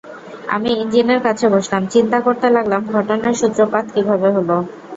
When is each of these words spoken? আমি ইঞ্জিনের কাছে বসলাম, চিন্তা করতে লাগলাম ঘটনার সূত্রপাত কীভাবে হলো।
আমি 0.47 0.69
ইঞ্জিনের 0.75 1.19
কাছে 1.23 1.45
বসলাম, 1.49 1.81
চিন্তা 1.87 2.17
করতে 2.21 2.47
লাগলাম 2.49 2.81
ঘটনার 2.95 3.35
সূত্রপাত 3.41 3.85
কীভাবে 3.93 4.27
হলো। 4.35 4.55